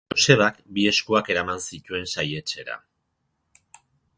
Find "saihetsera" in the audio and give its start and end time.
2.15-2.81